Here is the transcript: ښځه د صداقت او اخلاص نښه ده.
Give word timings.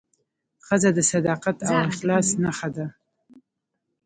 ښځه 0.65 0.89
د 0.97 0.99
صداقت 1.11 1.57
او 1.67 1.75
اخلاص 1.89 2.27
نښه 2.43 2.69
ده. 2.75 2.85